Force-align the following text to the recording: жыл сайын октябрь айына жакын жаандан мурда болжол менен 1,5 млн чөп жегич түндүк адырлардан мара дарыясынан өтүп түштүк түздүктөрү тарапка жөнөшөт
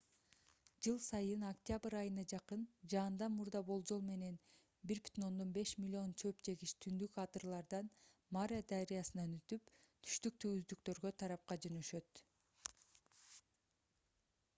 жыл 0.85 0.95
сайын 1.07 1.43
октябрь 1.49 1.95
айына 1.99 2.23
жакын 2.31 2.61
жаандан 2.93 3.35
мурда 3.41 3.61
болжол 3.67 4.01
менен 4.07 4.39
1,5 4.95 5.77
млн 5.85 6.15
чөп 6.23 6.41
жегич 6.49 6.73
түндүк 6.87 7.21
адырлардан 7.27 7.93
мара 8.39 8.61
дарыясынан 8.75 9.37
өтүп 9.41 9.73
түштүк 10.09 10.43
түздүктөрү 10.49 11.13
тарапка 11.25 11.59
жөнөшөт 11.71 12.25